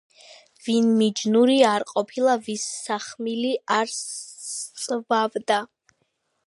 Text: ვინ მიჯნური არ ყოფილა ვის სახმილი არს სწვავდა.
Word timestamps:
ვინ 0.67 0.87
მიჯნური 1.01 1.57
არ 1.73 1.85
ყოფილა 1.91 2.35
ვის 2.47 2.65
სახმილი 2.87 3.53
არს 3.81 4.01
სწვავდა. 4.49 5.65